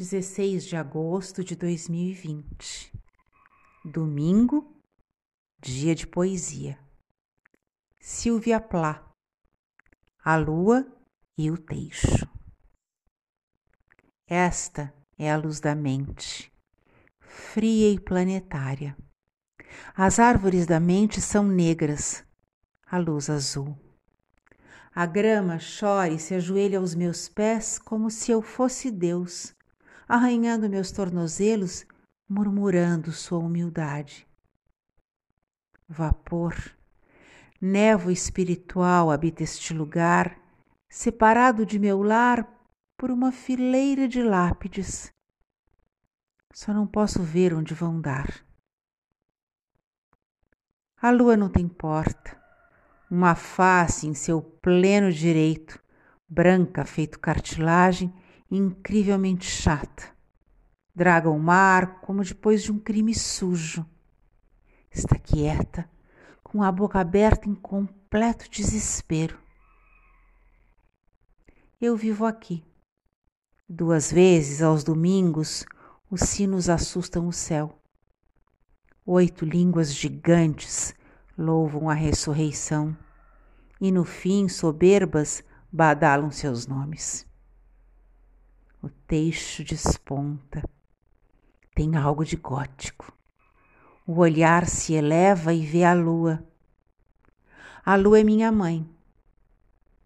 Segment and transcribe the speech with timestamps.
[0.00, 2.90] 16 de agosto de 2020,
[3.84, 4.74] domingo,
[5.60, 6.78] dia de poesia.
[8.00, 9.06] Silvia Plá,
[10.24, 10.90] a lua
[11.36, 12.26] e o teixo.
[14.26, 16.50] Esta é a luz da mente,
[17.18, 18.96] fria e planetária.
[19.94, 22.24] As árvores da mente são negras,
[22.86, 23.78] a luz azul.
[24.94, 29.54] A grama chora e se ajoelha aos meus pés como se eu fosse Deus
[30.10, 31.86] arranhando meus tornozelos,
[32.28, 34.26] murmurando sua humildade.
[35.88, 36.56] Vapor,
[37.60, 40.36] névoa espiritual habita este lugar,
[40.88, 42.44] separado de meu lar
[42.98, 45.12] por uma fileira de lápides.
[46.52, 48.44] Só não posso ver onde vão dar.
[51.00, 52.36] A lua não tem porta,
[53.08, 55.80] uma face em seu pleno direito,
[56.28, 58.12] branca feito cartilagem
[58.50, 60.04] incrivelmente chata.
[60.94, 63.86] Draga o mar como depois de um crime sujo.
[64.90, 65.88] Está quieta,
[66.42, 69.38] com a boca aberta em completo desespero.
[71.80, 72.64] Eu vivo aqui.
[73.68, 75.64] Duas vezes aos domingos,
[76.10, 77.80] os sinos assustam o céu.
[79.06, 80.92] Oito línguas gigantes
[81.38, 82.96] louvam a ressurreição,
[83.80, 85.42] e no fim, soberbas,
[85.72, 87.29] badalam seus nomes.
[88.82, 90.66] O teixo desponta.
[91.74, 93.12] Tem algo de gótico.
[94.06, 96.42] O olhar se eleva e vê a lua.
[97.84, 98.88] A lua é minha mãe,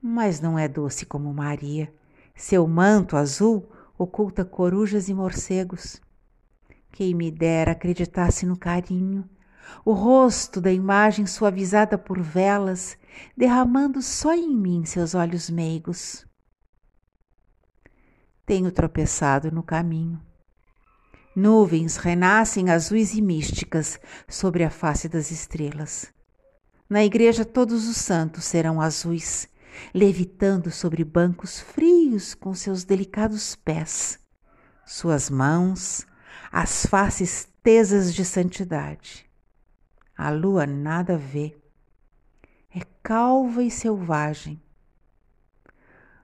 [0.00, 1.92] mas não é doce como Maria.
[2.34, 6.00] Seu manto azul oculta corujas e morcegos.
[6.90, 9.28] Quem me dera acreditasse no carinho,
[9.84, 12.96] o rosto da imagem suavizada por velas,
[13.36, 16.26] derramando só em mim seus olhos meigos
[18.52, 20.20] tenho tropeçado no caminho.
[21.34, 26.12] Nuvens renascem azuis e místicas sobre a face das estrelas.
[26.86, 29.48] Na igreja, todos os santos serão azuis,
[29.94, 34.20] levitando sobre bancos frios com seus delicados pés,
[34.84, 36.06] suas mãos,
[36.52, 39.24] as faces tesas de santidade.
[40.14, 41.56] A lua nada vê,
[42.70, 44.62] é calva e selvagem.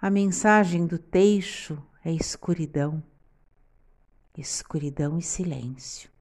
[0.00, 3.02] A mensagem do teixo é escuridão,
[4.36, 6.11] escuridão e silêncio.